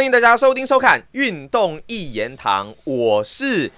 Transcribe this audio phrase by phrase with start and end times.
[0.00, 3.70] 欢迎大家收听收看《运动一言堂》，我是。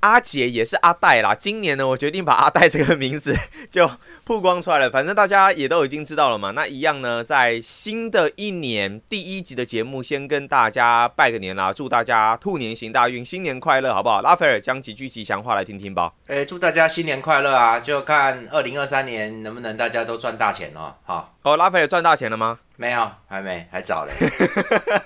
[0.00, 3.34] 阿杰也是阿戴啦，今年呢，我决定把阿戴这个名字
[3.70, 3.88] 就
[4.24, 4.90] 曝光出来了。
[4.90, 6.50] 反正大家也都已经知道了嘛。
[6.50, 14.20] 那一样呢，在新的一年第一集的节目，先跟大家拜个年啦，祝大家兔年行大运，新年快乐，好不好？
[14.20, 16.12] 拉斐尔讲几句吉祥话来听听吧。
[16.26, 17.78] 哎，祝大家新年快乐啊！
[17.80, 20.92] 就看二零二三年能不能大家都赚大钱哦。
[21.04, 22.58] 好，哦，拉斐尔赚大钱了吗？
[22.82, 24.12] 没有，还没，还早嘞。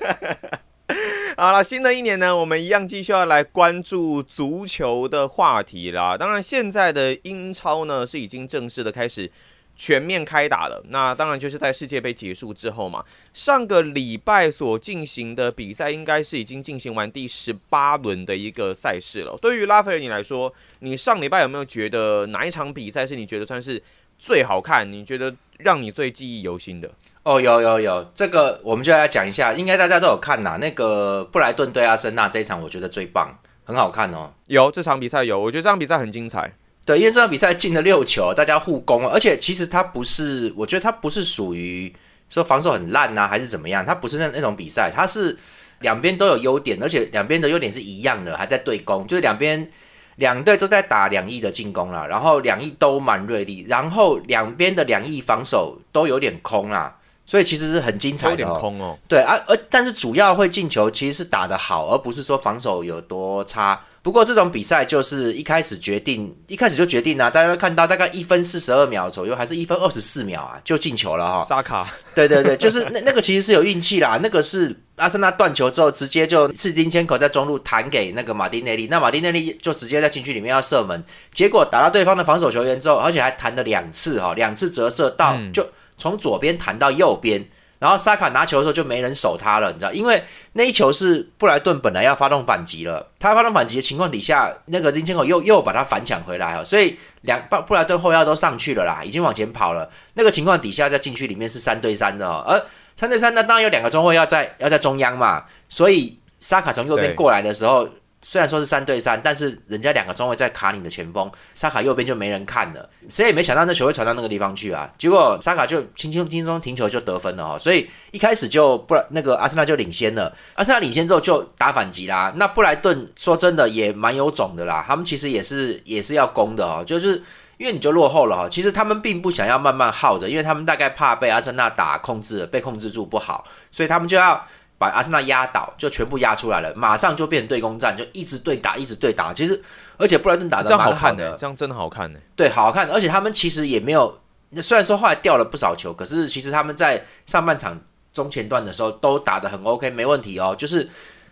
[1.37, 6.17] 好了，新的一年呢，我们一样继续要来关注足球的话题啦。
[6.17, 9.31] 当然，现在的英超呢是已经正式的开始
[9.77, 10.83] 全面开打了。
[10.89, 13.05] 那当然就是在世界杯结束之后嘛。
[13.35, 19.37] 上个礼拜所进行的比赛，应该是已经进行完第十八轮的一个赛事了。
[19.43, 23.83] 对于拉斐尔你来说，你上礼拜有没有觉得哪一场比赛是你觉得算是
[24.19, 24.91] 最好看？
[24.91, 26.91] 你觉得让你最记忆犹新的？
[27.27, 30.59] 哦，有有有，这个我们就来讲一下，应该大家都有看呐。
[30.61, 34.33] 那个布莱顿对阿森纳这一场，我觉得最棒，很好看哦。
[34.47, 36.53] 有这场比赛有，我觉得这场比赛很精彩。
[36.85, 41.93] 对，因为这场比赛进了六球，大家互攻，而且其实它不是，我觉得它不是属于
[42.29, 45.37] 说防守很烂呐，还是怎么样，它不是那那种比赛，它是
[45.81, 49.69] 两边都有优点，而且两边的优点是一样的，还在对攻，就是两边。
[50.15, 56.97] 两队都在打两翼的进攻啦，然后两翼都蛮锐利，然后两边的两翼防守都有点空啦，
[57.27, 58.31] 所以其实是很精彩的。
[58.31, 58.97] 有点空哦。
[59.07, 63.79] 对啊，而但是主要会进球，其实是打得好，而不是说防守有多差。
[64.03, 67.29] 不过这种比赛就是一开始决定，一开始就决定啊！
[67.29, 71.45] 大家会看到大概一分四十二秒左右，还是一分二十四秒啊，就进球了哈。
[71.45, 74.21] 沙卡，对对对，就是那那个其实是有运气啦。
[74.23, 81.03] 那个是阿森纳断球之后，直接就赤金千口在中路弹给那个马丁内利，那马丁内利就直接在禁区里面要射门，
[81.33, 85.67] 结果打到对方的防守球员之后，而且还弹了两次哈，两次折射到就
[85.97, 87.45] 从左边弹到右边。
[87.79, 99.91] 然后萨卡拿球的时候就没人守他了，你知道，因为那一球是布莱顿本来要发动反击了，他发动反击的情况底下，那个金千口又又把他反抢回来哦，所以两布布莱顿后腰都上去了啦，已经往前跑了。
[100.15, 102.65] 那个情况底下在禁区里面是三对三的哦，而
[102.97, 107.87] 三对三那当然有两个中卫要在要在中央嘛，所以萨卡从右边过来的时候。
[108.29, 114.91] 虽然说是三对三，但是人家两个中卫在卡你的前锋，沙卡右边就没人看了，谁也没想到那球会传到那个地方去啊！
[114.99, 122.33] 结果沙卡就轻轻轻松停球就得分了哦，所以一开始就不那个阿森纳就领先了，阿森纳领先之后就打反击啦。
[122.35, 127.23] 那布莱顿说真的也蛮有种的啦，他们其实也是也是要攻的哦，就是
[127.59, 134.45] 因为你就落后了哈，其实他们并不想要慢慢耗着，因为他们大概怕被阿森纳打控制，被控制住不好，所以他们就要。
[134.79, 139.33] 把阿森纳压倒，就全部压出来了，马上就变成对攻战，就一直对打，一直对打。
[139.33, 139.63] 其实，
[139.97, 142.21] 而且布莱顿打的蛮好看的，这样真的好看呢。
[142.35, 142.87] 对，好看。
[142.91, 144.21] 而且他们其实也没有，
[144.61, 147.81] 虽然说后来掉了不少球，可是其实他们在上半场
[148.13, 150.55] 中前段的时候都打的很 OK，没问题哦。
[150.55, 150.87] 就是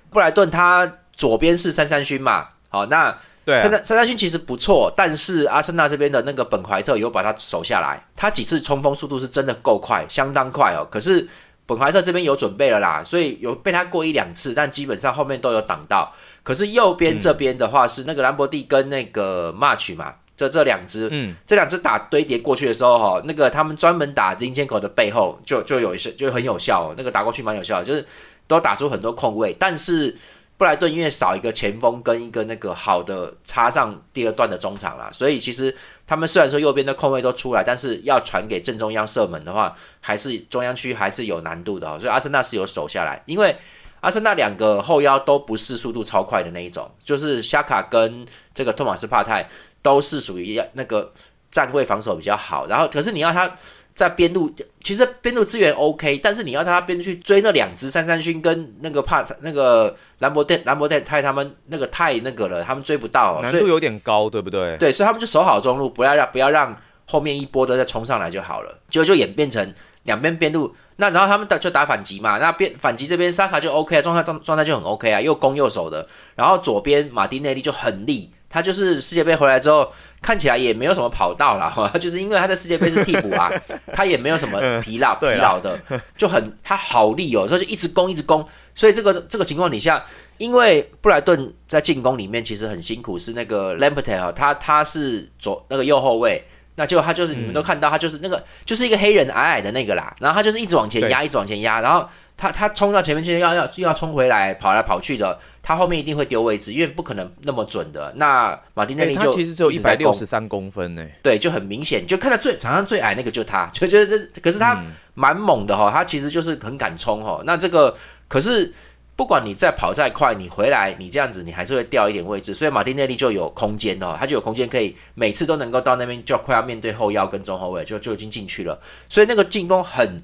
[0.08, 10.88] 布莱顿他左边是三三勋嘛，好，那对三三三三勋其实不错，但是阿森纳这边的那个本怀特有把他守下来，他几次冲锋速度是真的够快，相当快哦。
[10.90, 11.28] 可是。
[11.66, 16.12] 本怀特这边有准备了啦，所以有被他过一两次，但基本上后面都有挡到。
[16.42, 28.06] 可是右边这边的话是那个兰博蒂跟那个 March 嘛，这这两只，嗯，这两只打堆叠过去的时候哈，那个他们专门打金千口的背后就就有一些就很有效，哦那个打过去蛮有效，就是
[28.46, 30.16] 都打出很多空位，但是。
[30.56, 35.76] 布莱顿因为少一个前锋跟一个那个好的插上第二段的中场啦，所以其实
[36.06, 41.98] 他们虽然说右边的空位都出来，但是要传给正中央射门的话，还是中央区还是有难度的。
[41.98, 43.56] 所以阿森纳是有守下来，因为
[44.00, 49.48] 阿森纳两个后腰都不是速度超快的那一种，就是夏卡跟这个托马斯帕泰
[49.82, 51.12] 都是属于那个
[51.50, 53.56] 站位防守比较好，然后可是你要他。
[53.94, 64.76] 在边路，其实边路资源 OK，但是你要他边去追那两只三三勋跟那个帕那个兰博特兰博特太他们那个太那个了，他们追不到，难度有点高，对不对？
[64.78, 69.72] 对，所以他们就守好中路，不要让不要让后面一波的再冲上来就好了，就就演变成
[70.02, 76.04] 两边边路，那然后他们打就打反击嘛，那边反击这边沙卡就 OK 啊，状态状状态就很 OK 啊，又攻又守的，
[76.34, 78.32] 然后左边马丁内利就很力。
[78.54, 79.92] 他就是世界杯回来之后，
[80.22, 83.50] 看起来也没有什么跑道了，哈， 就是因为他在世界杯是替补啊，
[83.92, 85.76] 他也没有什么疲劳疲劳的，
[86.16, 90.04] 就很他好力哦，所以就一直攻一直攻，所以这个这个情况底下，
[90.38, 96.40] 因为布莱顿在进攻里面其实很辛苦，是那个 Lampert 啊，他他是左那个右后卫，
[96.76, 102.08] 那就他就是你们都看到他就是那个就是一个黑人矮矮的那个啦，然后他就是一直往前压，一直往前压，然后。
[102.36, 108.12] 他他冲到前面去要要又要冲回来跑来跑去的，他后面一定会丢位置，因为不可能那么准的。
[108.16, 114.82] 那马丁内利就其实只有一百六十三公分呢，对，就很明显，就看到最场上最矮那个就他，就觉得这可是他
[115.14, 117.40] 蛮猛的哈，他其实就是很敢冲哈。
[117.46, 117.96] 那这个
[118.26, 118.74] 可是
[119.14, 122.52] 不管你再跑再快，你回来你这样子，你还是会掉一点位置。
[122.52, 128.80] 所以马丁内利就有空间哦，他就有空间可以每次都能够到那边，就快要面对后腰跟中后卫，就就已经进去了。
[129.08, 130.20] 所以那个进攻很。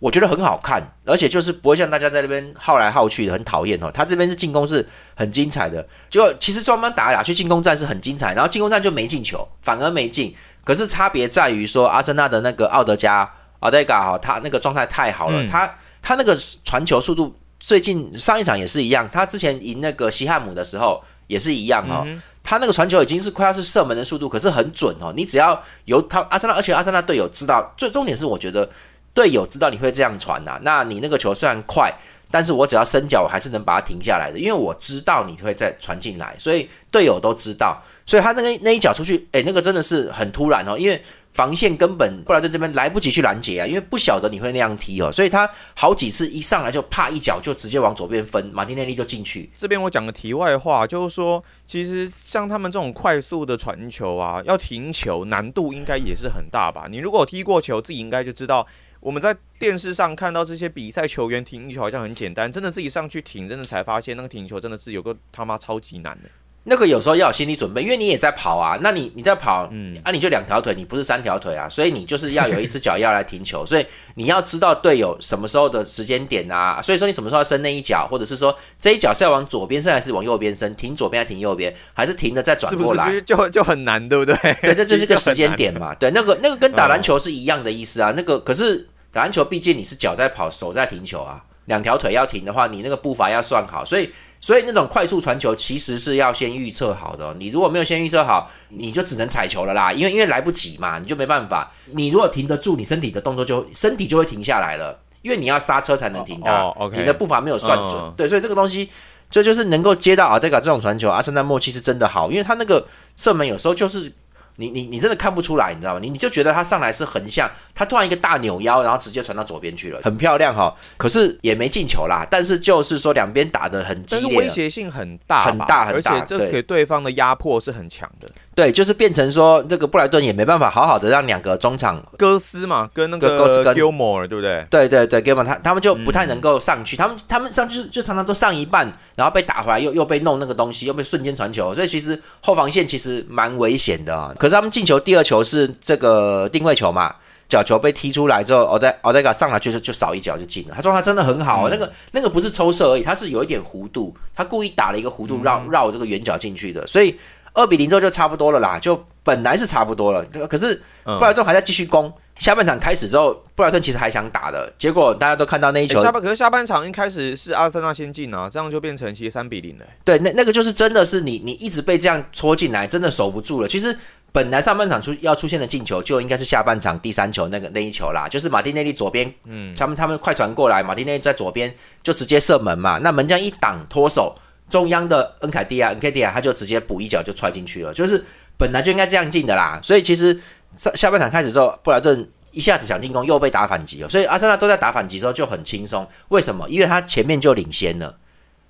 [0.00, 3.90] 我觉得很好看，而且就是不会像大家在那边耗来耗去的，很讨厌哦。
[3.92, 10.32] 他这边是进攻是很精彩的，就其实双方打来打去进攻战是很精彩，然后进攻战就没进球，反而没进。
[10.62, 13.28] 可是差别在于说，阿森纳的那个奥德加
[13.58, 15.68] 奥德加哈，他那个状态太好了，他
[16.00, 22.06] 他那个传球速度，最近上一场也是一样，他之前赢那个西汉姆的时候也是一样哦。
[22.44, 25.12] 他那个传球已经是快要是射门的速度，可是很准哦。
[25.16, 28.70] 你只要有他阿森纳，而且阿森纳队友知道，最重点是我觉得。
[29.18, 31.92] 队友知道你会这样传呐，那你那个球虽然快，
[32.30, 49.50] 但是我只要伸脚，我还是能把它停下来的，因为我知道你会再传进来，所以队友都知道，所以他那个那一脚出去，哎，那个真的是很突然哦，因为防线根本布莱顿这边来不及去拦截啊，因为不晓得你会那样踢哦，所以他好几次一上来就啪一脚就直接往左边分，马丁内利就进去。
[49.56, 56.86] 这边我讲个题外话，就是说，其实像他们这种快速的传球啊，要停球难度应该也是很大吧？
[56.88, 58.64] 你如果踢过球，自己应该就知道。
[59.00, 66.28] 我们在电视上看到这些比赛球员停球好像很简单，真的自己上去停，真的才发现那个停球真的是有个他妈超级难的。
[66.68, 84.36] 那个有时候要有心理准备，因为你也在跑啊，那你你在跑，嗯，啊，你就两条腿，你不是三条腿啊，所以你就是要有一只脚要来停球， 所以你要知道队友什么时候的时间点啊，所以说你什么时候要伸那一脚，或者是说这一脚是要往左边伸还是往右边伸，停左边还是停右边，还是停的再转过来，就就很难，对不对？
[84.62, 88.88] 对，这 就是个时间点嘛，对，那个那个跟打篮球是一样的意思啊，那个可是。
[89.10, 94.10] 打篮球毕竟你是脚在跑，手在停球啊，两条腿要停的话，你那个步伐要算好，所以
[94.40, 97.32] 所以那种快速传球其实是要先预测好的。
[97.38, 101.70] 你如果没有先预测好，你就只能踩球了啦，因为因为来不及嘛，你就没办法。
[101.92, 106.74] 你如果停得住，你身体的动作就身体就会停下来了，因为你要刹车才能停它。
[106.92, 108.88] 你的步伐没有算准，对，所以这个东西，
[109.30, 112.86] 所以就是能够接到阿德卡这种传球，阿森纳默契是真的好，因为他那个
[113.16, 114.12] 射门有时候就是。
[114.60, 116.00] 你你你真的看不出来，你知道吗？
[116.02, 120.74] 你你就觉得他上来是横向，他突然一个大扭腰，然后直接传到左边去了，很漂亮哈。
[120.96, 122.26] 可是也没进球啦。
[122.28, 128.28] 但是就是说两边打的很激烈，威胁性很大，很大很大，而且这给对方的压迫是很强的。
[128.58, 134.66] 对，就是变成说这个布莱顿也没办法好好的让两个中场戈斯嘛，跟那个戈斯跟 Gilmore 对不对？
[134.68, 144.34] 对对对，Gilmore 他他们就不太能够上去，他们他们上去就常常都上一半，然后被打回来又又被弄那个东西，又被瞬间传球，所以其实后防线其实蛮危险的啊。
[144.36, 147.14] 可是他们进球第二球是这个定位球嘛，
[147.48, 157.16] 角球被踢出来之后，奥黛奥黛卡上来就是就少一脚就进了，他状态真的很好，那个那个不是抽射而已，他是有一点弧度，他故意打了一个弧度绕绕这个圆角进去的，所以。
[157.54, 162.12] 二比零之后就差不多了啦，就本来是差不多了，可是布莱顿还在继续攻。
[162.36, 166.00] 下半场开始之后，布莱顿其实还想打的，结果大家都看到那一球。
[166.00, 169.84] 下半可是下半场一开始是阿森纳先进啊，这样就变成其实三比零了。
[170.04, 173.66] 对，那那个就是真的是你你一直被这样戳进来，真的守不住了。
[173.66, 173.98] 其实
[174.30, 181.74] 本来上半场出要出现的进球就应该是下半场第三球那个那一球啦，就是马丁内利左边，嗯，他们他们快传过来，马丁内利在左边
[182.04, 184.36] 就直接射门嘛，那门将一挡脱手。
[184.68, 188.24] 中央的恩凯蒂亚，恩凯蒂亚他就直接补一脚就踹进去了，就是
[188.56, 189.80] 本来就应该这样进的啦。
[189.82, 190.38] 所以其实
[190.76, 196.08] 上下半场开始之后，布莱顿一下子想进攻又被打反击了，所以阿森纳都在打反击之后就很轻松。
[196.28, 196.68] 为什么？
[196.68, 198.16] 因为他前面就领先了，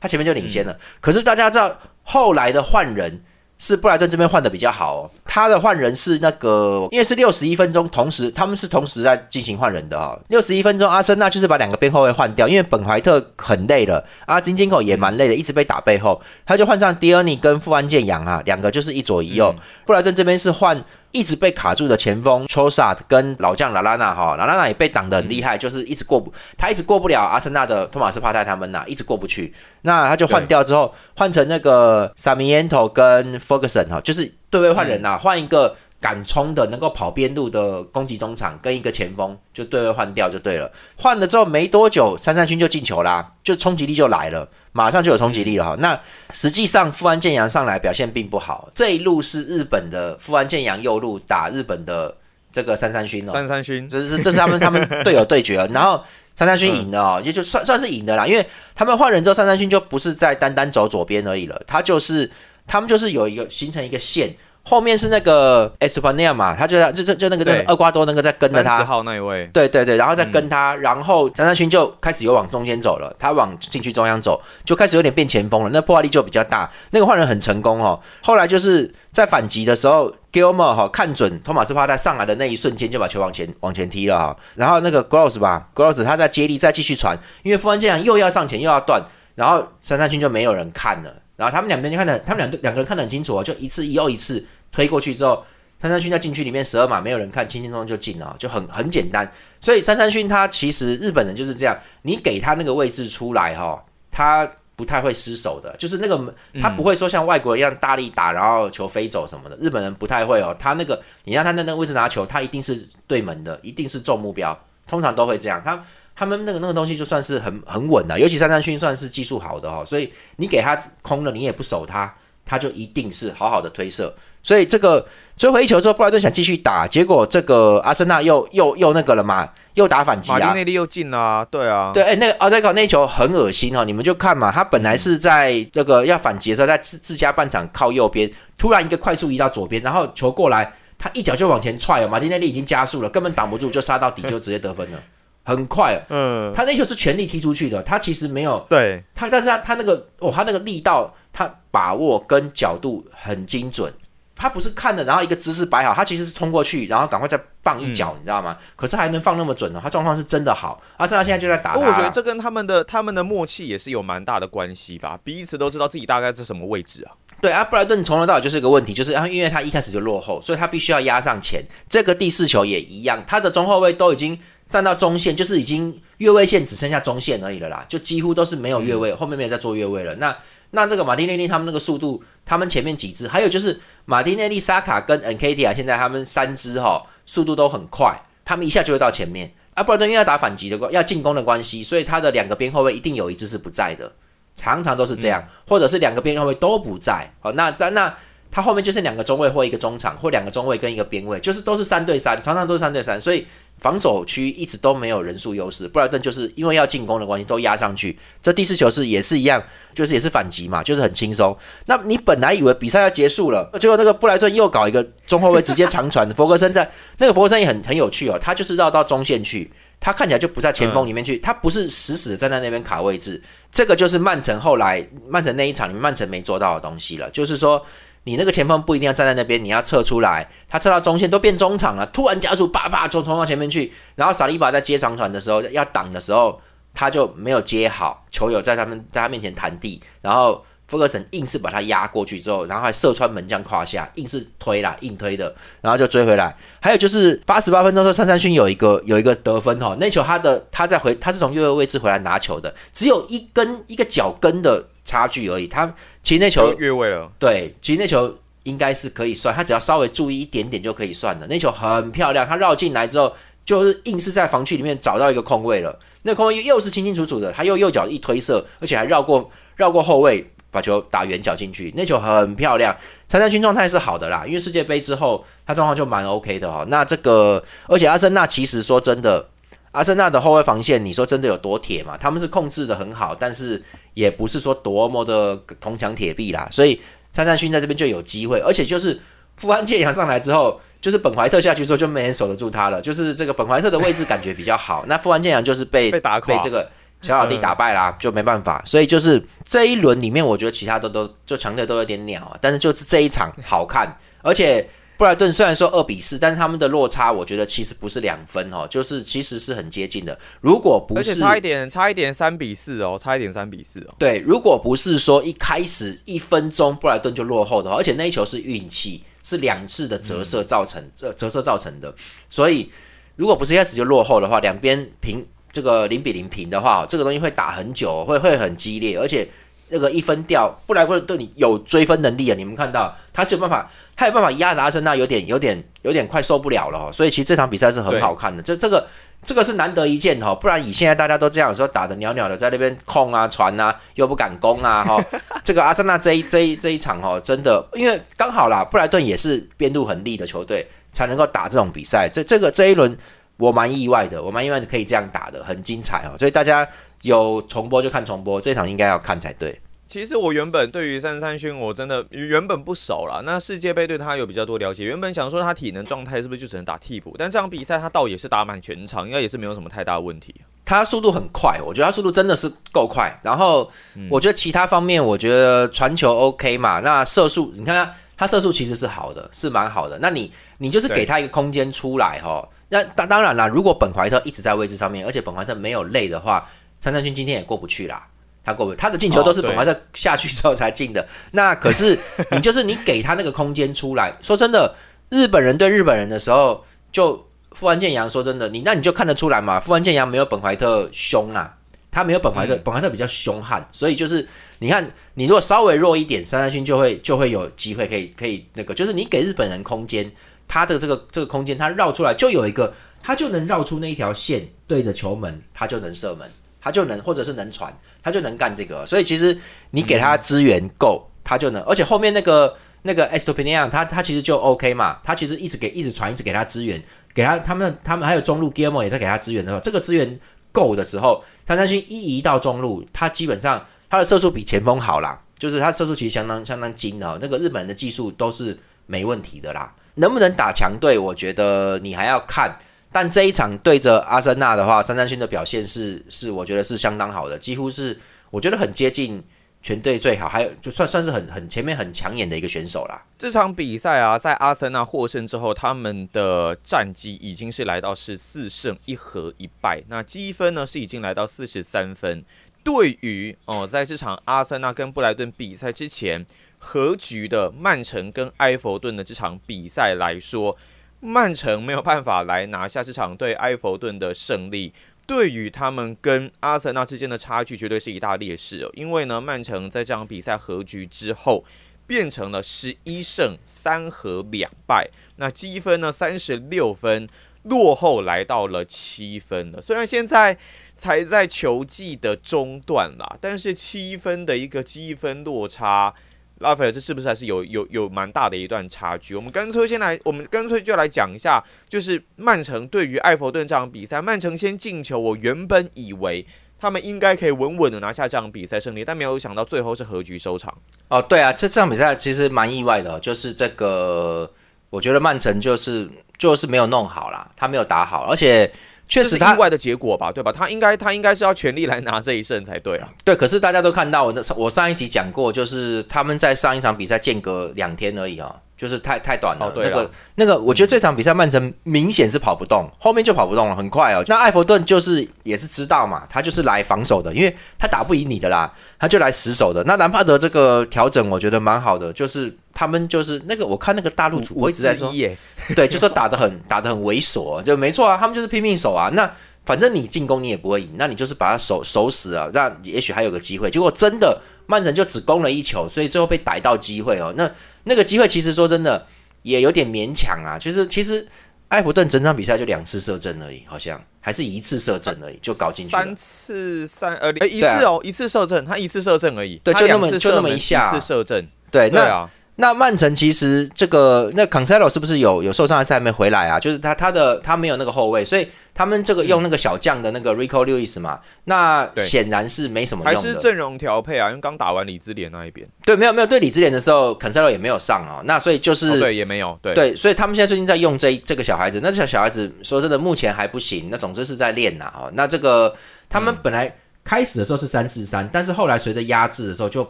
[0.00, 0.78] 他前面就领先了。
[1.00, 3.22] 可是大家知道后来的换人。
[3.58, 10.18] 是布莱顿这边换的比较好，他的换人是那个，因为是六十一分钟，同时他们是同时在进行换人的哦。
[10.28, 19.54] 六十一分钟，阿森纳就是把两个边后卫换掉，因为本怀特很累了，啊，金金口也蛮累的，一直被打背后，他就换上迪尔尼跟富安健洋啊，两个就是一左一右。
[19.84, 20.84] 布莱顿这边是换。
[21.18, 29.52] 一直被卡住的前锋 c h o s a 跟老将拉拉纳哈，拉拉纳也被挡得很厉害，就是一直过不，他一直过不了阿森纳的托马斯帕泰他们呐，一直过不去。
[29.82, 35.74] 那他就换掉之后，换成那个 Samiento 跟 Ferguson 哈，就是对位换人呐，换一个。
[36.00, 40.70] 敢冲的、能够跑边路的攻击中场跟一个前锋就对位换掉就对了。
[40.96, 45.76] 换了之后没多久，三三勋就进球啦，就冲击力就来了，马上就有冲击力了哈。
[45.80, 46.00] 那
[46.30, 52.16] 实际上富安健洋上来表现并不好，这一路是日本的富安健洋右路打日本的
[52.52, 56.00] 这个三三勋哦，三三勋这是这是他们他们队友对决， 然后
[56.36, 62.30] 三三勋赢了哦，也就算算是赢的啦，因为他们换人之后，三三勋就不是在单单走左边而已了，他就是
[62.68, 64.32] 他们就是有一个形成一个线。
[64.68, 77.98] 后面是那个 Espana 嘛，他就就就就那个那个厄瓜多那个在跟着他，十号那一位，对对对，然后再跟他，然后张三勋就开始有往中间走了，他往禁区中央走，就开始有点变前锋了，那破坏力就比较大，那个换人很成功哦。
[78.22, 84.36] 后来就是在反击的时候，Gilmer 哈看准托马斯帕在上来的那一瞬间，就把球往前往前踢了哈。
[84.54, 89.02] 然后那个 Gross 吧，Gross 他在接力再继续传，因为富安这样又要上前又要断。
[89.34, 95.44] 然后三三勋就没有人看了，然后他们两边就看得，他们两两个人看得很清楚哦，就一次又一次推过去之后，
[95.78, 99.30] 三三勋在禁区里面十二码没有人看，轻轻松松就进了，就很很简单。
[99.60, 104.50] 所以三三勋他其实日本人就是这样，你给他那个位置出来哈，他。
[104.78, 106.32] 不太会失手的，就是那个
[106.62, 109.56] 他不会说像外国人一样大力打，然后球飞走什么的。
[109.56, 114.56] 日本人不太会哦，他那个你让他在那个位置拿球，他一定是对门的，一定是中目标，
[114.86, 115.60] 通常都会这样。
[115.64, 115.84] 他
[116.14, 124.14] 他们那个那个东西就算是很很稳的，尤其三三勋算是技术好的哦，所以你给他空了，你也不守他，他就一定是好好的推射。
[124.48, 129.46] 所以这个追回一球之后，布莱顿想继续打，结果这个阿森纳又又又那个了嘛。
[129.74, 130.38] 又打反击啊！
[130.40, 144.98] 马丁内利又进了，对啊，对，哎，那个奥塞考那球很恶心哦，你们就看嘛，他本来是在这个要反击的时候，在自自家半场靠右边，突然一个快速移到左边，然后球过来，他一脚就往前踹哦，马丁内利已经加速了，根本挡不住，就杀到底，就直接得分了，
[145.44, 146.04] 很快。
[146.08, 153.92] 嗯，他那球是全力踢出去的，他其实没有，对他，但是他他那个哦，他那个力道，他把握跟角度很精准。
[154.38, 158.56] 他不是看的，然后一个姿势摆好，他其实是冲过去，然后赶快再放一脚，你知道吗？
[158.76, 159.80] 可是还能放那么准呢？
[159.82, 160.80] 他状况是真的好。
[160.96, 161.76] 阿森纳现在就在打。
[161.76, 167.10] 我觉得这跟他们的他们的默契也是有蛮大的关系吧，彼此都知道自己大概是什么位置啊。
[167.40, 171.64] 对啊，布莱顿从头到尾就是一个问题，就是啊，因为他一开始就落后，所以他必须要压上前。
[171.88, 180.14] 这个第四球也一样，他的中后卫都已经站到中线，就是已经越位线只剩下中线而已了啦，就几乎都是没有越位，后面没有在做越位了。
[180.16, 180.36] 那
[180.70, 189.52] 那这个马丁内利他们那个速度，他们前面几支，还有就是马丁内利、沙卡跟 N K T 啊，现在他们三支哈速度都很快，他们一下就会到前面。
[189.74, 194.12] 啊，布尔顿因为要打反击的关，要进攻的关系，所以他的两个边后卫一定有一支是不在的，
[194.54, 197.32] 常常都是这样，或者是两个边后卫都不在。
[197.40, 198.14] 好，那在那。
[198.50, 203.46] 他后面就是两个中卫或一个中场，或两个中卫跟一个边卫，就是都是三对三，常常都是三对三，所以
[203.78, 205.86] 防守区一直都没有人数优势。
[205.86, 208.18] 布莱顿就是因为要进攻的关系，都压上去。
[208.42, 209.62] 这第四球是也是一样，
[209.94, 211.56] 就是也是反击嘛，就是很轻松。
[211.86, 223.42] 那你本来以为比赛要结束了，结果那个布莱顿又搞一个中后卫直接长传， 佛格森在那个佛格森也很很有趣哦，他就是绕到中线去，他看起来就不在前锋里面去，他不是死死的站在那边卡位置。
[223.70, 227.84] 这个就是曼城后来曼城那一场里面曼城没做到的东西了，就是说。
[228.28, 236.60] 你那个前锋不一定要站在那边，你要撤出来，他撤到中线都变中场了，突然加速，叭叭就冲到前面去，然后萨利巴在接长传的时候要挡的时候，
[236.92, 246.54] 他就没有接好，球友在他们在他面前弹地，然后福格森硬是把他压过去之后，然后还射穿门将胯下，硬是推啦，硬推的，然后就追回来。
[246.80, 254.88] 还有就是八十八分钟的时候，三三勋有一个有一个得分哈，那球他的他在回他是从右位位置回来拿球的，只有一根一个脚跟的。
[255.08, 255.90] 差距而已，他
[256.22, 257.32] 其实那球越位了。
[257.38, 261.46] 对，其实那球应该是可以算，他只要稍微注意一点点就可以算的。
[261.46, 263.34] 那球很漂亮，他绕进来之后，
[263.64, 265.98] 就是硬是在防区里面找到一个空位了。
[266.24, 271.90] 那空位又是清清楚楚的，他又右脚一推射，而且还绕过绕过后卫，把球打远角进去。
[271.96, 272.94] 那球很漂亮，
[273.28, 276.84] 参赛军状态是好的啦，因为世界杯之后他状况就蛮 OK 的哦。
[276.90, 279.48] 那这个，而且阿森纳其实说真的。
[279.92, 282.16] 阿森纳的后卫防线，你说真的有多铁嘛？
[282.16, 283.82] 他们是控制的很好，但是
[284.14, 286.68] 也不是说多么的铜墙铁壁啦。
[286.70, 287.00] 所以
[287.32, 289.18] 参战勋在这边就有机会，而且就是
[289.56, 293.00] 富安健洋上来之后，就是本怀特下去之后就没人守得住他了。
[293.00, 296.88] 就是这个本怀特的位置感觉比较好， 那富安健洋就是被 被打被这个
[297.22, 298.82] 小老弟打败啦，就没办法。
[298.84, 304.88] 所以就是这一轮里面，我觉得其他的都就强队都有点鸟啊，但是就是这一场好看，而且。
[305.18, 310.38] 布莱顿虽然说二比四，但是他们的落差，我觉得其实不是两分哦，就是其实是很接近的。
[310.60, 314.14] 如果不是，差一点，差一点三比四哦，差一点三比四哦。
[314.16, 322.14] 对，如果不是说一开始一分钟布莱顿就落后的话，而且那一球是运气，是两次的折射造成，折折射造成的。
[322.48, 322.88] 所以
[323.34, 329.48] 如果不是一开始就落后的话，两边平这个零比零平的话，这个东西会打很久，会会很激烈，而且。
[329.90, 332.54] 那个一分掉，布莱顿对你有追分能力啊！
[332.56, 337.10] 你们看到他是有办法，他有办法压着阿森纳，有点、有点、有点快受不了了。
[337.12, 339.06] 所以其实这场比赛是很好看的，就这个、
[339.42, 340.54] 这个是难得一见哈。
[340.54, 345.24] 不然以现在大家都这样说，打的袅袅的，在那边控啊、传啊，又不敢攻啊，哈。
[345.64, 352.28] 这个阿森纳这一、这一、这一场哈，真的，因为刚好啦，布莱顿也是边路很利的球队，才能够打这种比赛。
[352.32, 353.16] 这、这个这一轮
[353.56, 356.36] 我蛮意外的，我蛮意外的可以这样打的，很精彩哦。
[356.38, 356.86] 所以大家。
[357.22, 359.80] 有重播就看重播，这场应该要看才对。
[360.06, 365.04] 其实我原本对于三三勋我真的原本不熟了，那世界杯对他有比较多了解。
[365.04, 370.54] 原本想说他体能状态是不是就只能打替补，但这场比赛他倒也是打满全场，应该也是没有什么太大问题。
[370.82, 373.38] 他速度很快，我觉得他速度真的是够快。
[373.42, 373.90] 然后
[374.30, 377.00] 我觉得其他方面，我觉得传球 OK 嘛。
[377.00, 380.18] 那射速，你看他他射速其实是好的，是蛮好的。
[380.22, 382.66] 那你你就是给他一个空间出来哈。
[382.88, 386.66] 那当当然啦，如果本怀特一直在位置上面，而且本怀特没有累的话。
[387.00, 388.26] 三三军今天也过不去啦，
[388.64, 388.94] 他过不？
[388.94, 391.26] 他的进球都是本怀特下去之后才进的。
[391.52, 392.18] 那可是
[392.52, 394.94] 你就是你给他那个空间出来，说真的，
[395.28, 401.74] 日本人对日本人的时候，就富安健洋说真的，你那你就看得出来嘛，富安健洋没有本怀特凶啊。
[402.10, 410.32] 他没有本怀特，嗯本怀特比较凶悍，所以就是你看，你如果稍微弱一点，三三勋就会就会有机会可以可以那个，就是你给日本人空间，
[410.66, 416.50] 他的这个这个空间，他绕出来就有一个，他就能绕出那一条线，对着球门，他就能射门，
[416.80, 417.92] 他就能或者是能传，
[418.22, 419.06] 他就能干这个。
[419.06, 419.58] 所以其实
[419.90, 427.02] 你给他资源够，他就能，而且后面那个那个 Estopinian，他他其实就 OK 嘛，他其实一直给一直传，一直给他资源，
[427.34, 430.38] 给他他们他们还有中路 Gilmore 也在给他资源的，这个资源
[430.72, 439.94] 够的时候，三三勋一移到中路，他基本上他的射速比前锋好啦，就是他射速其实相当相当精的、哦，那个日本人的技术都是没问题的啦。
[440.14, 442.76] 能不能打强队，我觉得你还要看。
[443.10, 448.18] 但这一场对着阿森纳的话，三三勋的表现是是我觉得是相当好的，几乎是
[448.50, 449.42] 我觉得很接近
[449.80, 453.24] 全队最好，还有就算算是很很前面很抢眼的一个选手啦。
[453.38, 462.44] 这场比赛啊，在阿森纳获胜之后，他们的战绩已经是来到是四胜一和一败，那积分呢是已经来到四十三分。
[462.84, 466.46] 对于哦，在这场阿森纳跟布莱顿比赛之前
[466.78, 470.76] 和局的曼城跟埃弗顿的这场比赛来说，
[471.20, 474.92] 曼城没有办法来拿下这场对埃弗顿的胜利。
[475.26, 478.90] 对于他们跟阿森纳之间的差距，绝对是一大劣势哦。
[478.94, 481.64] 因为呢，曼城在这场比赛和局之后，
[482.06, 487.28] 变成了十一胜三和两败，那积分呢三十六分，
[487.64, 489.82] 落后来到了七分了。
[489.82, 490.56] 虽然现在
[490.96, 496.14] 才在球季的中段啦，但是七分的一个积分落差，
[496.60, 499.34] 拉斐尔这是不是还是有有有蛮大的一段差距？
[499.34, 506.46] 我们干脆先来，我们干脆就来讲一下，就是曼城对于埃弗顿这场比赛，曼城先进球，我原本以为。
[506.80, 510.72] 他们应该可以稳稳的拿下这场比赛胜利，但没有想到最后是和局收场。
[511.08, 514.48] 哦，对啊，这这场比赛其实蛮意外的、就是这个，
[514.88, 518.72] 我觉得曼城就是就是没有弄好啦，他没有打好，而且
[519.08, 520.52] 确实他意外的结果吧，对吧？
[520.52, 523.08] 他应该他应该是要全力来拿这一胜才对啊。
[523.24, 529.66] 对，可是大家都看到我的，我上一集讲过，就是他们在上一场比赛间隔两天而已啊、哦，就是太太短了。
[529.66, 534.22] 哦对了那个那个，我觉得这场比赛曼城明显是跑不动，后面就跑不动了，很快哦。
[534.28, 539.84] 那艾弗顿就是也是知道嘛，他就是来防守的，因为他打不赢你的啦，他就来死守的。
[539.84, 545.36] 那兰帕德这个调整我觉得蛮好的，就是他们就是那个我看那个大陆主播一直在说耶，
[545.74, 549.10] 对，就说打得很打得很猥琐，就没错啊，他们就是拼命守啊。
[549.12, 549.28] 那
[549.66, 553.68] 反正你进攻你也不会赢，那你就是把他守守死啊，让也许还有个机会。
[553.68, 557.32] 结果真的曼城就只攻了一球，所以最后被逮到机会哦。
[557.36, 557.50] 那
[557.84, 559.06] 那个机会其实说真的
[559.40, 560.58] 也有点勉强啊。
[560.58, 561.26] 就是其实
[561.68, 566.14] 埃弗顿整场比赛就两次射正而已，好像还是一次射正而已就搞进去了三。
[566.14, 572.28] 次三呃欸一次哦，一次射正，他一次射正而已，对就那么就那么一下一次射正，对，那
[572.60, 576.58] 那曼城其实这个那 Cancelo 是不是有有受伤还是还没回来啊？
[576.58, 583.28] 就是他他的他没有那个后卫，所以他们这个用那个小将的那个 Rico Lewis 嘛，那对显然是没什么还用的。
[583.28, 588.20] 是阵容调配啊，因为刚打完李智联那一边，对，没有没有对李智联的时候，Cancelo 也没有上哦。
[588.24, 593.88] 那所以就是、哦对也没有，对对，所以他们现在最近在用这这个小孩子，那这小孩子说真的，目前还不行。
[593.88, 595.08] 那总之是在练呐哦。
[595.14, 595.72] 那这个
[596.08, 596.74] 他们本来
[597.08, 599.82] 开始的时候是三四三，但是后来随着压制的时候，就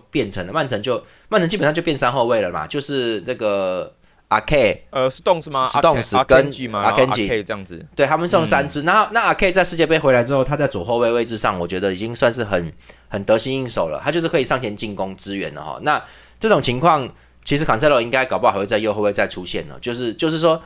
[0.08, 3.92] 变成了曼城就曼城基本上就变三后卫了嘛，就是这个
[4.28, 12.72] 阿 K 呃，Stones 吗？Stones 跟 Akanji Ake 这样子，对他们送三嗯支，然后那阿 K 在世界杯回来之后，他在左后卫位置上，我觉得已经算是很
[13.08, 15.76] 很得心应手了，他就是可以上前进攻支援了哈。
[15.82, 16.00] 那
[16.38, 17.08] 这种情况，
[17.44, 20.62] 其实坎塞洛应该搞不好还会在右后卫再出现了，就是就是说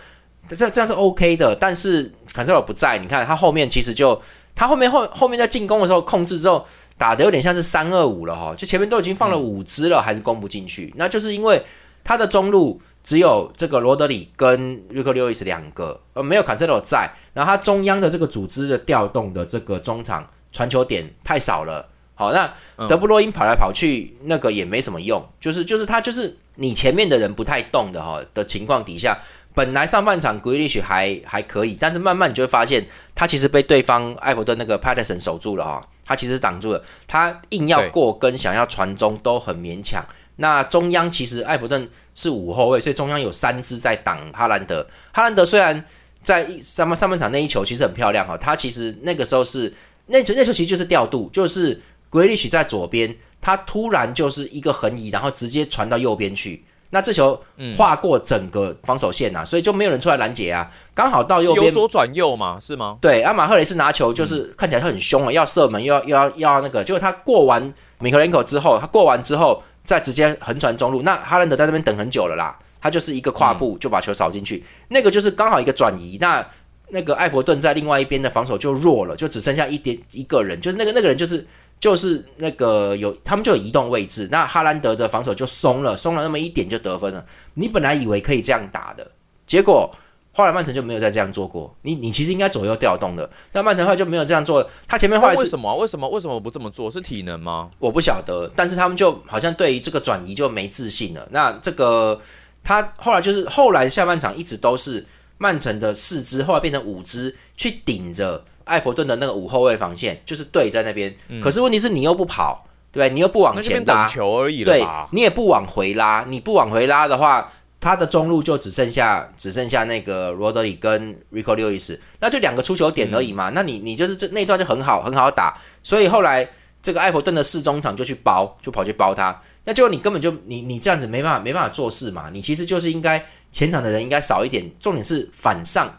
[0.49, 4.21] 这这样是 OK 的，但是坎塞洛不在，你看他后面其实就
[4.55, 11.63] 他后面后后面在进攻的时候控制之后打的有点像是三二五了哈，就前面都已经放了五支了，还是攻不进去，那就是因为
[12.05, 12.81] 他的中路。
[13.05, 21.89] 只有这个罗德里跟瑞克六伊斯两个，呃，没有坎塞洛在，然后他中央的这个组织的调动的这个中场传球点太少了。
[22.15, 29.19] 好，那嗯德布罗因跑来跑去，那个也没什么用，就是就是他就是你前面的人不太动的哈的情况底下，
[29.55, 40.03] 本来上半场 g r e a l i s h 还还可以，但是慢慢你就会发现，他其实被对方埃弗顿那个 Paterson 守住了哈，他其实挡住了，他硬要过跟想要传中都很勉强。
[40.37, 44.87] 那中央其实埃弗顿是五后卫，所以中央有三支在挡哈兰德。
[45.13, 45.85] 哈兰德虽然
[46.23, 49.73] 在上半上半场那一球其实很漂亮哈，他其实那个时候是
[50.07, 51.75] 那球那球其实就是调度，就是
[52.09, 56.65] g r e a l i s h 在左边，他突然就是一个横移，然后直接传到右边去。
[56.95, 57.41] 那这球
[57.75, 61.67] 划过整个防守线啊，所以就没有人出来拦截啊，刚好到右边。
[61.69, 62.99] 由左转右嘛，是吗？
[63.01, 76.47] 对，阿马赫雷斯拿球就是看起来他很凶啊，要射门又要又要又要那个，结果他过完米克连口之后，他过完之后再直接横传中路，那哈兰德在那边等很久了啦，他就是一个跨步就把球扫进去，那个就是刚好一个转移，那
[76.91, 81.47] 那个艾弗顿在另外一边的防守就弱了，就只剩下一点一个人，就是那个那个人就是
[81.83, 87.27] 就是那个有他们就有移动位置，那哈兰德的防守就松了，松了那么一点就得分了。
[87.55, 89.11] 你本来以为可以这样打的，
[89.45, 89.93] 结果。
[90.35, 94.67] 后来曼城就没有再这样做过，你你其实应该左右调动的，那曼城后来就没有这样做。
[94.89, 95.77] 他前面后来为什么？
[95.77, 96.09] 为什么？
[96.09, 96.91] 为什么不这么做？
[96.91, 97.69] 是体能吗？
[97.79, 101.29] 我不晓得，但是他们就好像对于这个转移就没自信了。
[101.33, 102.19] 那这个
[102.65, 108.43] 他后来就是后来下半场一直都是曼城的四支，后来变成五支去顶着
[108.73, 111.15] 艾弗顿的那个五后卫防线，就是对在那边。
[111.43, 117.53] 可是问题是你又不跑，对你又不往前打球而已，对，你也不往回拉，你不往回拉的话。
[117.85, 123.51] 他的中路就只剩下只剩下那个罗德里跟 Rico Lewis，那就两个出球点而已嘛。
[123.51, 126.49] 那你你就是这那段就很好很好打，所以后来
[126.81, 129.37] 这个艾弗顿的四中场就去包，就跑去包他。
[129.65, 132.31] 那结果你根本就你你这样子没办法没办法做事嘛。
[132.33, 135.93] 你其实就是应该前场的人应该少一点，重点是反上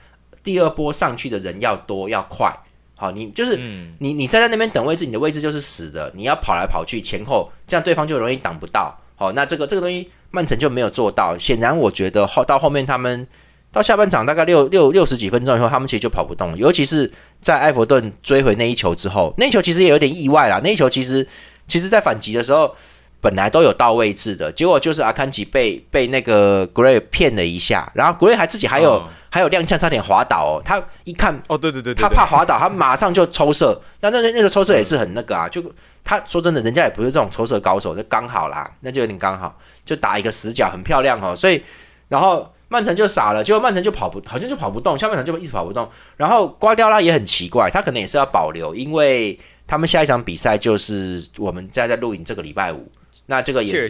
[0.44, 2.54] 第二波上去的人要多要快。
[2.96, 3.58] 好，你就是
[4.00, 8.96] 你你站在那边等位置，你的位置就是死的，你要跑来跑去前后，这样对方就容易挡不到。
[9.16, 10.12] 好，那这个这个东西。
[10.36, 13.28] 曼城就没有做到，显然我觉得后到后面他们
[13.72, 16.58] 到下半场大概六六六十几分钟以后，他们其实就跑不动了。
[16.58, 20.60] 尤其是在埃弗顿追回那一球之后，那一球其实也有点意外啦。
[20.64, 21.28] 那一球其实
[21.68, 22.76] 其实在反击的时候
[23.24, 30.62] 本来都有到位置的，结果就是阿坎吉被被那个 Gray 骗了一下，然后 Gray 还自己还有还有踉跄，差点滑倒哦。
[30.66, 33.82] 他一看哦，对对对，他怕滑倒，他马上就抽射。
[34.02, 35.64] 那那那个抽射也是很那个啊，就
[36.04, 39.58] 他说真的，人家也不是这种抽射高手，就刚好啦，那就有点刚好。
[39.86, 41.34] 就打一个死角，很漂亮哦。
[41.34, 41.64] 所以，
[42.10, 45.90] 然后曼城就傻了，结果曼城就跑不，好像就跑不动，下半场就一直跑不动。
[46.18, 52.92] 然后瓜迪奥拉也很奇怪，他可能也是要保留，因为他们下一场比赛就是我们在在录影这个礼拜五，
[53.28, 53.71] 那这个也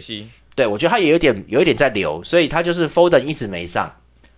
[0.54, 3.94] 对我觉得他也有点有一点在留，所以他就是 Foden 一直没上。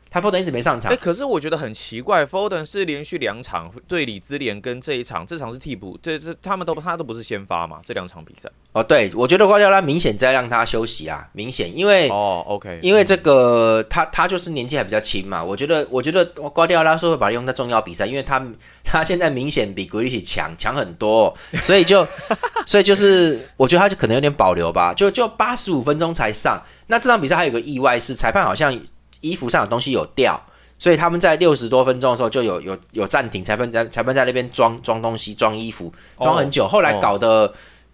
[0.08, 8.48] 他 Foden 一直没上场，哎，可是我觉得很奇怪，Foden 是连续两场对李兹联跟这一场，这场是替补，对，这他们都他都不是先发嘛，这两场比赛。
[8.72, 18.42] 哦，对，我觉得瓜迪奥拉明显在让他休息啊，明显，因为哦，OK，因为这个他他就是年纪还比较轻嘛，我觉得我觉得瓜迪奥拉是会把他用在重要比赛，因为他
[18.84, 22.06] 他现在明显比格里奇强强很多，所以就
[22.64, 28.78] 所以就是我觉得他就可能有点保留吧，就就八十五分钟才上，那这场比赛还有个意外是裁判好像。
[29.20, 30.40] 衣服上的东西有掉，
[30.78, 36.68] 所以他们在六十多分钟的时候就有有有暂停，裁判在裁判在那边装装东西、装衣服，装很久。
[36.68, 37.52] 后来搞的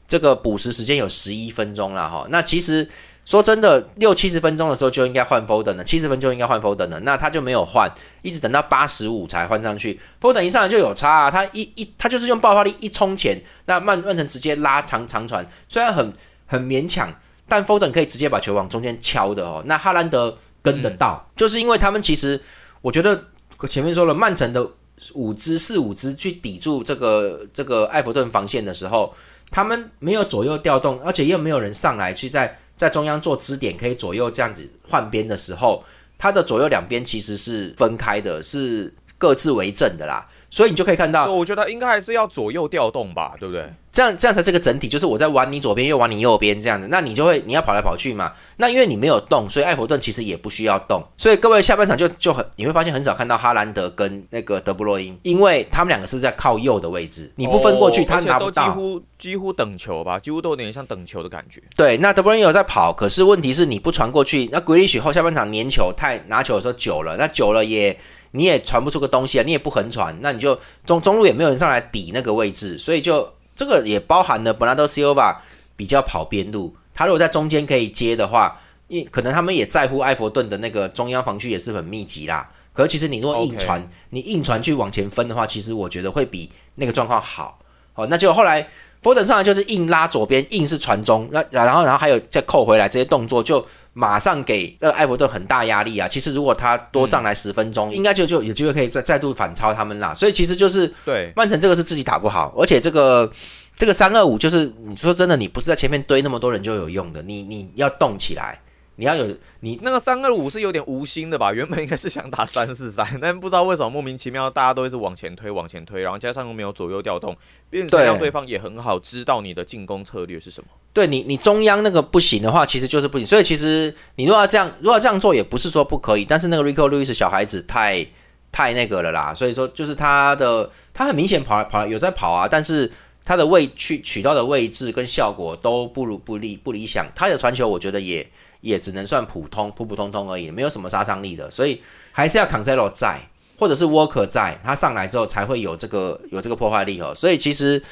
[0.08, 2.26] 这个补时时间有十一分钟了哈。
[2.30, 2.88] 那其实
[3.24, 7.88] 说真的，六七十分钟的时候就应该换 Foden 了，七十分钟应该换 Foden 了，那他就没有换，
[8.22, 10.00] 一直等到八十五才换上去。
[10.20, 16.12] Foden 一上来就有差啊，他一一他就是用爆发力一冲前，那曼曼城直接拉长长传，虽然很
[16.46, 17.14] 很勉强，
[17.46, 19.62] 但 Foden 可以直接把球往中间敲的哦。
[19.66, 20.36] 那哈兰德。
[20.62, 22.40] 跟得到，就是因为他们其实，
[22.80, 23.24] 我觉得
[23.68, 24.66] 前面说了，曼城的
[25.14, 29.12] 五支四五支去抵住这个这个埃弗顿防线的时候，
[29.50, 35.84] 他们没有左右调动，而且又没有人上来去在在中央做支点，可以左右这样子换边的时候，
[36.16, 40.26] 他的左右两边其实是分开的，是各自为政的啦。
[40.52, 43.72] 所以你就可以看到，我觉得应该还是要左右调动吧，对不对？
[43.90, 48.32] 这样这样才是个整体，就是我在玩你左边，又玩你右边这样子，那你就会你要跑来跑去嘛。
[48.58, 51.02] 那因为你没有动，所以艾弗顿其实也不需要动。
[51.16, 58.64] 所以各位下半场就就很你会发现很少看到哈兰德跟那个德布洛因，因为他们两个是在靠右的位置，你不分过去，他拿不到。
[58.64, 61.62] 几乎几乎等球吧，几乎都有点像等球的感觉。
[61.74, 67.98] 对，那德布洛因有在跑，可是问题是你不传过去，那格里许后下半场粘球太拿球的时候久了，那久了也。
[68.32, 75.42] 你也传不出个东西啊，你也不横传，那你就中中路也没有人上来抵那个位置，所以就这个也包含了本拉多西欧吧
[75.76, 82.50] 比较跑边路，他如果在中间可以接的话，因可能他们也在乎埃弗顿的那个中央防区也是很密集啦。
[82.72, 87.58] 可是其实你如果硬传，你硬传去往前分的话，其实我觉得会比那个状况好。
[87.92, 88.68] 好，那就后来。
[89.02, 96.08] 佛登上来就是硬拉左边，硬是传中，那然后然后还有再扣回来这些动作，就马上给呃埃弗顿很大压力啊。
[96.08, 100.14] 其实如果他多上来十分钟，应该就就有机会可以再再度反超他们啦。
[100.14, 103.32] 所以其实就是对曼城这个是自己打不好，而且这个
[103.76, 108.60] 这个三二五就是你说真的，你不是在前面堆那么多人就有用的，你你要动起来。
[108.96, 109.26] 你要有
[109.60, 111.50] 你那个三二五是有点无心的吧？
[111.54, 117.34] 原本应该是想打三四三， 但不知道为什么莫名其妙大家都是往前推往前推，然后加上又没有左右调动，
[117.70, 120.68] 变成让对方也很好知道你的进攻策略是什么。
[120.92, 123.26] 对你，你中央那个不行的话，其实就是不行。
[123.26, 126.24] 所以其实你如果要这样，如果要这样做，也不是说不可以。
[126.24, 128.06] 但是那个 Rico Lewis 小孩子太
[128.50, 132.92] 太那个了啦，所以说就是他的他很明显跑来跑有在跑啊，但是
[133.24, 138.28] 他的位去取到的位置跟效果都不如不理不理想，他的传球我觉得也
[138.60, 143.20] 也只能算普通普普通通而已，没有什么杀伤力的，所以还是要 Cancelo 在，
[143.58, 147.14] 或者是 Walker 在，他上来之后才会有这个有这个破坏力哦。
[147.14, 147.82] 所以其实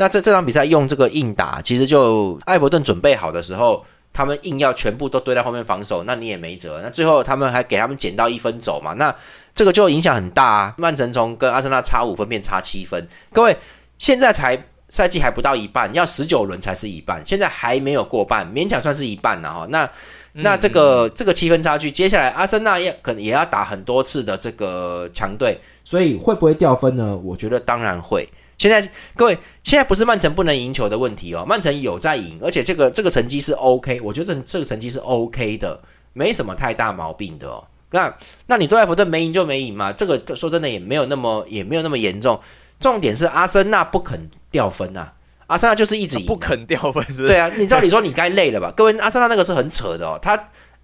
[0.00, 3.84] 那这这场比赛用这个硬打，其实就艾伯顿准备好的时候。
[4.12, 6.80] 他们硬要全部都堆在后面防守，那你也没辙。
[6.82, 8.92] 那最后他们还给他们捡到一分走嘛？
[8.94, 9.14] 那
[9.54, 10.74] 这个就影响很大啊。
[10.78, 13.06] 曼城从跟阿森纳差五分变差七分。
[13.32, 13.56] 各位，
[13.98, 19.64] 现在才赛季还不到一半，要十九轮才是一半，现在还没有过半，勉强算是一半了哈。
[19.70, 19.88] 那
[20.32, 27.16] 那这个这个七分差距，接下来阿森纳也可能也要打很多次的这个强队，所以会不会掉分呢？
[27.16, 28.28] 我觉得当然会。
[28.60, 35.80] 现在各位，现在不是曼城不能赢球的问题哦，曼城有在赢，而且这个这个成绩是 OK，我觉得这这个成绩是 OK 的，
[36.12, 37.64] 没什么太大毛病的哦。
[37.92, 38.14] 那
[38.48, 39.90] 那你对埃弗顿没赢就没赢嘛？
[39.90, 42.38] 这个说真的也没有那么也没有那么严重。
[42.78, 45.08] 重点是阿森纳不肯掉分呐，
[45.46, 47.26] 阿森纳就是一直不肯掉分，是？
[47.26, 48.70] 对啊，你照理说你该累了吧？
[48.76, 50.36] 各位，阿森纳那个是很扯的哦，他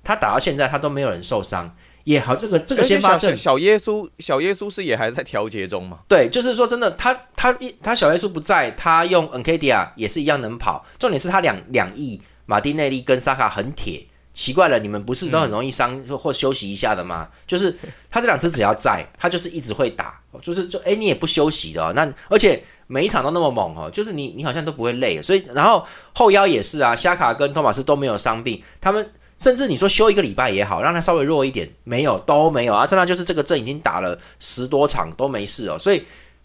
[0.02, 1.76] 他打到现在他都没有人受伤。
[2.07, 5.99] 也好，这个这个先发阵小耶稣，小耶稣是也还在调节中嘛？
[6.07, 10.87] 对，就是说真的，他他他小耶稣不在，他用 n k d a 也是一样能跑。
[11.01, 17.29] 重点是他两两亿马丁内利跟萨卡很铁，奇怪了，你们不是都很容易伤或休息一下的吗？
[17.45, 17.77] 就是
[18.09, 29.11] 他这两只只要在，他就是一直会打，就是就哎你也不休息的，哦那而且每一场都那么猛哦，就是你你好像都不会累，所以然后后腰也是啊，夏卡跟托马斯都没有伤病，他们。
[29.38, 36.03] 甚至你说休一个礼拜也好，让他稍微弱一点，没有都没有阿森纳就是这个阵已经打了十多场都没事哦，所以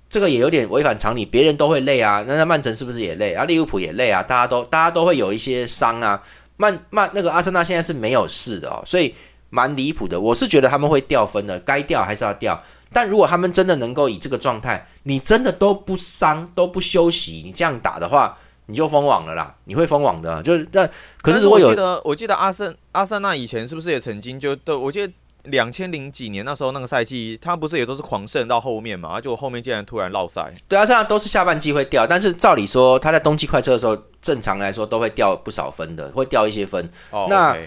[0.09, 1.25] 这个也有点违反常理。
[1.25, 3.45] 别人都会累啊，那那曼城是不是也累啊？
[3.45, 6.21] 利物浦也累啊，大家都大家都会有一些伤啊。
[6.57, 9.15] 曼曼那个阿森纳现在是没有事的哦，所以
[9.49, 10.19] 蛮离谱的。
[10.19, 12.61] 我是觉得他们会掉分的，该掉还是要掉。
[12.91, 18.37] 但如果他们真的能够以这个状态，你真的都不伤都不休息，你这样打的话。
[18.67, 20.89] 你就封网了啦，你会封网的，就是但。
[21.21, 24.73] 可是如果有，我记得我记得阿森阿森纳以前是不是也曾经就对？
[24.73, 25.13] 我记得
[25.45, 29.19] 两千零几年那时候那个赛季，他不是也都是狂胜到后面嘛？
[29.19, 30.53] 就后面竟然突然落赛。
[30.67, 36.89] 对啊，这样都是下半季会掉，但是照理说他在冬季快车的时候，正常来说都会掉不少分的，会掉一些分。
[37.09, 37.57] 哦，那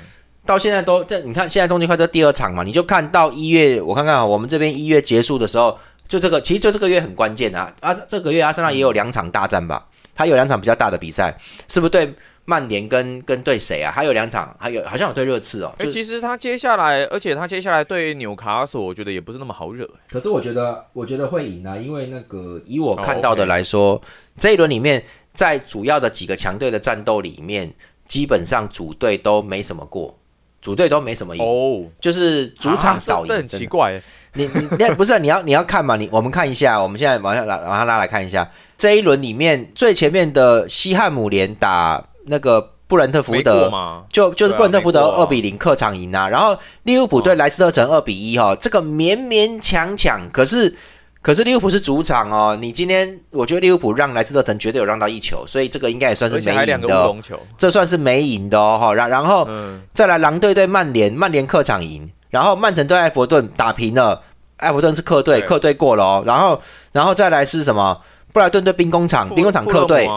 [0.46, 9.86] 到现在都这，你看现在冬季快车第二场嘛，你就看到一月，我看看啊，我们这边一月结束的时候，就这个其实就这个月很关键啊，啊，这个月阿森纳也有两场大战吧。
[10.14, 11.36] 他有两场比较大的比赛，
[11.68, 13.90] 是不是对曼联跟跟对谁啊？
[13.90, 15.74] 还有两场，还有好像有对热刺哦。
[15.78, 19.88] 哎，其实他接下来，而且他接下来对纽卡索，我觉得也不是那么好惹。
[20.10, 24.00] 可是我觉得，我觉得会赢啊，因为那个以我看到的来说，
[24.36, 27.72] 这一轮里面，在主要的几个强队的战斗里面，
[28.06, 30.18] 基本上主队都没什么过，
[30.60, 34.00] 主队都没什么赢哦，就是主场少赢，很奇怪。
[34.34, 35.96] 你你 那不是你要你要看嘛？
[35.96, 38.48] 你我们看一下，我们现在往下拉往下拉来看一下。
[38.76, 43.70] 这一轮里面最前面的西汉姆联打那个布伦特福德，
[44.10, 46.28] 就就是布伦特福德二比零客场赢啊。
[46.28, 50.20] 然后利物浦对莱斯特城二比一哈，这个勉勉强强。
[50.32, 50.74] 可是
[51.22, 57.16] 可是利物浦是主场哦，你今天我觉得利物浦让莱斯特城绝对有让到一球，所以这个应该也算是没赢的。
[57.56, 58.92] 这算是没赢的哦哈。
[58.92, 59.48] 然然后
[59.94, 64.20] 再来狼队对曼联，曼联客场赢，然后曼城对埃弗顿打平了，
[64.56, 66.22] 埃弗顿是客队，客队过了哦。
[66.26, 67.96] 然后然后再来是什么？
[68.32, 70.08] 布莱顿对兵工厂，兵工厂客队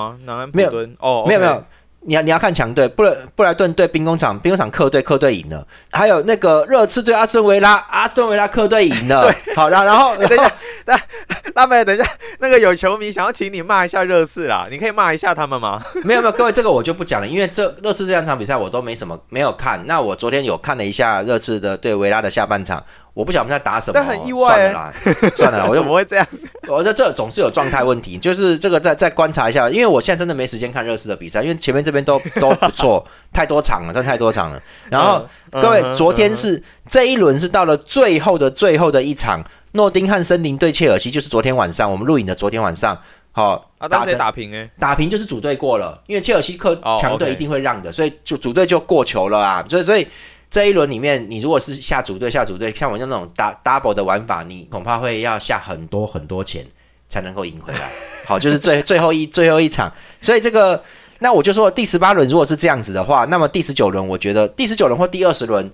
[0.52, 1.64] 没有哦，没有没有，
[2.02, 10.52] 你要你要看强队，布莱布莱顿对兵工厂，兵工厂客队客队赢了，还有那个热刺对阿斯顿维拉，阿斯顿维拉客队赢了， 好，然后然后 等一下，
[10.86, 11.00] 大
[11.54, 12.06] 大贝，等一下，
[12.40, 15.84] 那个有球迷想要请你骂一下热刺啦，你可以骂一下他们吗？
[16.06, 22.82] 没有没有，各位这个我就不讲了，因为这热刺这两场比赛我都没什么没有看，那我昨天有看了一下热刺的对维拉的下半场。
[23.18, 24.48] 我不晓得我们在打什么，但很意外。
[24.48, 24.94] 算了啦，
[25.36, 26.28] 算了，我怎么会这样？
[26.68, 33.04] 我在这总是有状态问题，就是这个再再观察一下，因为我现在真的没时间看热刺的比赛，因为前面这边都 都不错，
[33.34, 34.62] 太多场了，真的太多场了。
[34.92, 42.96] 然后各位，昨天是这一轮是到了最后的最后的一场，诺丁汉森林对切尔西，就是昨天晚上我们录影的昨天晚上，
[43.32, 50.08] 好打打平哎，打平就是组队过了，因为切尔西克强队一定会让的，所以就组队就过球了啊，所以所以。
[50.50, 56.66] 这一轮里面，你如果是下组队下组队，像我用那种打 double 的玩法，你恐怕会要下很多很多钱
[57.10, 57.80] 才能够赢回来。
[58.26, 60.82] 好，就是最最后一最后一场，所以这个
[61.20, 65.70] 那我就说第十八轮如果是这样子的话，那么第十九轮我觉得第十九轮或第二十轮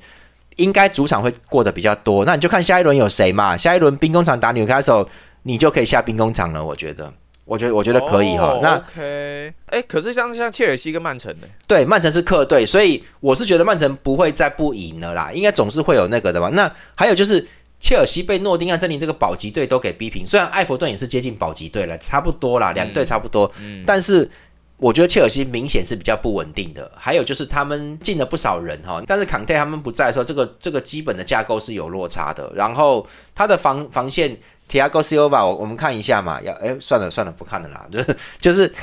[0.56, 2.26] 应该主场会过得比较多。
[2.26, 3.56] 那你就看下一轮有谁嘛？
[3.56, 5.08] 下一轮兵工厂打纽卡手，
[5.44, 6.64] 你就可以下兵工厂了。
[6.64, 7.14] 我觉得。
[7.46, 11.48] 我觉得我觉得可以哈，那 OK，哎，可是像像切尔西跟曼城呢？
[11.68, 16.50] 对，曼城是客队，所以我是觉得曼城不会再不赢了啦，应该总是会有那个的吧。
[16.54, 17.46] 那还有就是
[17.82, 24.32] 切尔西被诺丁汉森林这个保级队都给逼平，虽然埃弗顿也是接近保级队了，差不多啦，两队差不多，嗯但是
[24.78, 26.90] 我觉得切尔西明显是比较不稳定的。
[26.96, 32.50] 还有就是他们进了不少人哈，但是坎特他们不在的时候，这个这个基本的架构是有落差的。
[32.56, 34.38] 然后他的防防线。
[34.70, 38.74] Tiago Silva，我我们看一下嘛，要哎算了算了不看了啦，就是就是，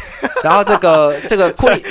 [0.44, 1.84] 然后这个这个库里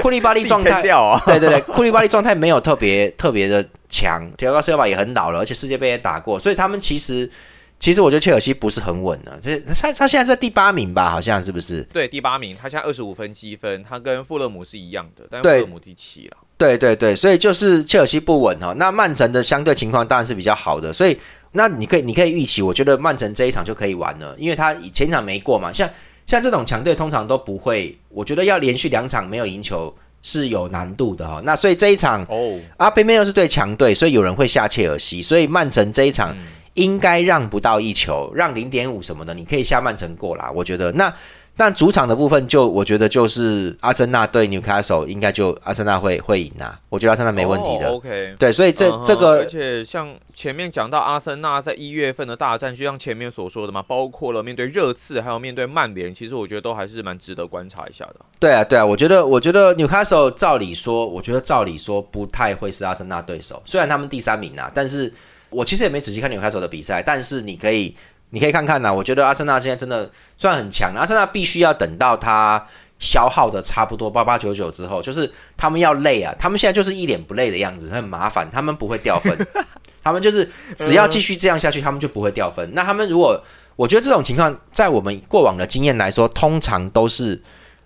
[0.00, 7.30] 库里巴利状态，对对对，库里巴利状态没有特别特别的强，Tiago Silva 也很老了，而且世界杯也打过，所以他们其实
[7.78, 11.82] 其实我觉得切尔西不是很稳的，这他他现在在第八名吧，好像是不是？
[11.92, 16.36] 对，第八名，他现在二十五分积分，他跟富勒姆是一样的，但富勒姆第七了。
[16.58, 21.16] 对对对，所以就是切尔西不稳哈，那曼城的相对情况当然是比较好的，所以。
[21.54, 25.72] 那你可以，你可以预期，我觉得曼城这一场就可以玩了，因为他前场没过嘛。
[25.72, 25.88] 像
[26.26, 31.40] 像这种强队通常都不会，我觉得要连续两场没有赢球是有难度的哈。
[31.44, 36.36] 那所以这一场哦，阿贝梅又是对强队，所以有人会下切尔西，所以曼城这一场
[36.74, 40.50] 应该让不到一球，让零点五什么的，你可以下曼城过啦。
[40.54, 41.14] 我觉得那。
[41.56, 46.76] 但主场的部分，就我觉得就是阿森纳对纽卡索，应该就阿森纳会会赢啊。
[46.88, 47.88] 我觉得阿森纳没问题的。
[47.90, 58.16] OK，对，所以这这个，而且像前面讲到阿森纳在一月份的大战，就像前面所说的嘛，包括了面对热刺，还有面对曼联，其实我觉得都还是蛮值得观察一下的。
[58.40, 65.12] 对啊，对啊，我觉得我觉得纽卡索照理说，我觉得照理说不太会是阿森纳对手，虽然他们第三名啊，但是
[65.50, 67.94] 我其实也没仔细看纽卡索的比赛，但是你可以。
[68.34, 70.92] 你可以看看呐，我觉得阿森纳现在真的算很强。
[70.96, 72.66] 阿森纳必须要等到他
[72.98, 78.50] 消耗的差不多八八九九之后，就是他们要累啊，他们现在就是一脸不累的样子，很麻烦。
[78.50, 79.38] 他们不会掉分，
[80.02, 82.68] 他们就是只要继续这样下去，他们就不会掉分。
[82.74, 83.40] 那他们如果，
[83.76, 87.40] 我觉得这种情况，在我们过往的经验来说，通常都是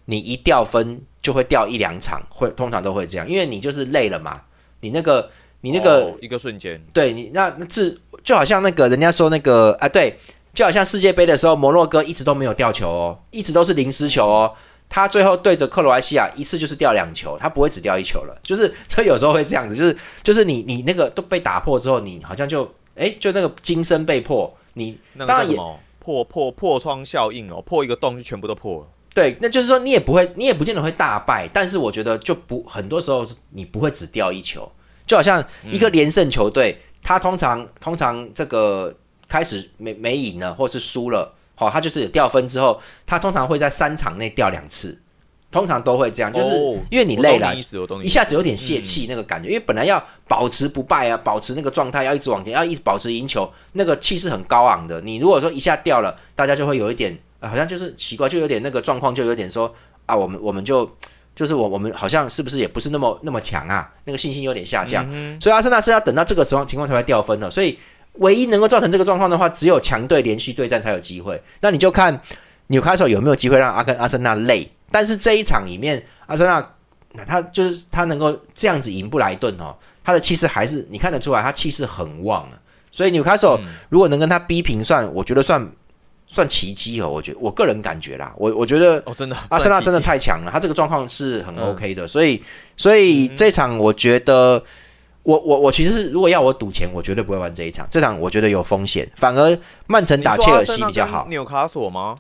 [0.07, 4.41] 你一掉分就会掉一两场，会通常都会这样，因为你就是累了嘛，
[4.81, 5.31] 你那个
[5.61, 10.19] 你那个一个瞬间，对你那那自就好像那个人家说那个啊，对。
[10.59, 14.53] 就好像世界杯的时候，摩洛哥一直都没有掉球哦，一直都是零失球哦。
[14.89, 18.37] 他最后对着克罗埃西亚一次就是掉两球，他不会只掉一球了。
[18.43, 25.57] 就是 这有时候会这样子，就是就是你你那个都被打破之后，你好像就哎就那个金身被破，你当然也
[26.01, 28.87] 破破破窗效应哦，破一个洞就全部都破了。
[29.15, 34.69] 对，那就是说你也不会，你也不见得会大败，但是我觉得就不很多时候你不会只掉一球，
[35.07, 38.93] 就好像一个连胜球队，他通常通常这个。
[39.29, 44.99] 开始没没赢了，或是输了，好，他就是掉分之后，他通常会在三场内掉两次，
[45.51, 46.57] 通常都会这样，就是
[46.91, 47.55] 因为你累了，
[48.03, 55.01] 一下子有点泄气那个感觉，因为本来要保持不败啊，保持那个状态，要一直往前，要一直保持赢球，那个气势很高昂的。
[55.03, 59.71] 你如果说一下掉了，大家就会有一点，好像就是奇怪，就有点那个状况，就有点说
[60.07, 60.91] 啊，我们我们就
[61.35, 65.05] 就是我我们好像是不是也不是那么那么强啊，那个信心有点下降，
[65.39, 67.79] 所以阿森纳是要等到这个时候情况才会掉分的，所以。
[68.19, 71.41] 唯一能够造成这个状况的话，只有强队连续对战才有机会。
[71.61, 72.21] 那你就看
[72.69, 74.69] 纽卡手有没有机会让阿根阿森纳累。
[74.91, 76.65] 但是这一场里面，阿森纳
[77.27, 82.59] 他就是他能够这样子赢布莱顿哦，他的气势还是你看得出来，他气势很旺啊。
[82.91, 85.71] 所以纽卡手如果能跟他逼平，算我觉得算
[86.27, 87.09] 算奇迹哦。
[87.09, 92.07] 我觉我个人感觉啦，我我觉得哦，真的阿森纳真的太强了，他这个状况是很 OK 的。
[92.07, 92.43] 所以
[92.77, 94.63] 所以这场我觉得。
[95.29, 97.87] 我我我其实是如果要我赌钱，我绝对不会玩这一场。
[97.91, 101.27] 这场我觉得有风险，反而曼城打切尔西比较好。
[101.29, 102.17] 纽卡索吗？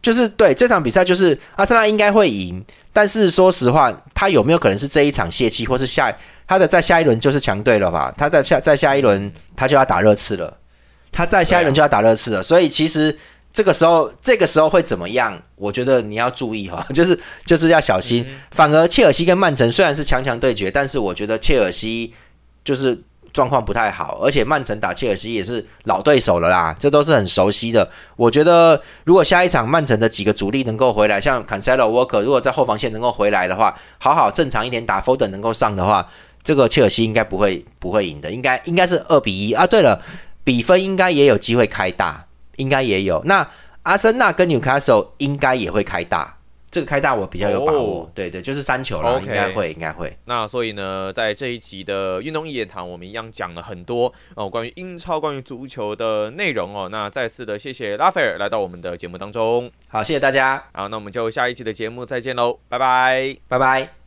[0.00, 2.64] 就是对这场比赛，就是阿森纳应该会赢。
[2.92, 8.14] 但是说实话，他有没有可能是这一场泄气，或是下他的在下一轮就是强队了吧？
[8.16, 10.56] 他在下在下一轮他就要打热刺了，
[11.10, 12.40] 他在下一轮就要打热刺了。
[12.40, 13.18] 所以其实
[13.52, 15.42] 这个时候这个时候会怎么样？
[15.56, 18.24] 我觉得你要注意哈， 就是就是要小心。
[18.52, 22.14] 反而切尔西跟曼城虽然是强强对决，但是我觉得切尔西。
[22.64, 27.90] 就是状况不太好，而且曼城打切尔西也是老对手了啦，这都是很熟悉的。
[28.16, 36.06] 我觉得如果下一场曼城的几个主力能够回来，像 Cancelo、Walker，如果在后防线能够回来的话，好好正常一点打，Foden 能够上的话，
[36.42, 39.66] 这个切尔西应该不会不会赢的，应该应该是二比一啊。
[39.66, 40.02] 对了，
[40.44, 43.22] 比分应该也有机会开大，应该也有。
[43.24, 43.48] 那
[43.84, 46.36] 阿森纳跟 Newcastle 应该也会开大。
[46.72, 50.10] 这个开大我比较有把握，对对，就是三球了，应该会，应该会。
[50.24, 56.88] 那所以呢，在这一集的运动一言堂，我们一样讲了很多哦，关于英超、关于足球的内容哦。
[56.90, 60.64] 那再次的谢谢拉斐尔来到我们的节目当中，好，谢谢大家。
[60.72, 64.01] 好，那我们就下一期的节目再见喽，拜拜，拜拜。